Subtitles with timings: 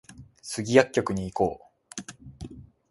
[0.41, 1.69] スギ薬局に行こ
[2.49, 2.55] う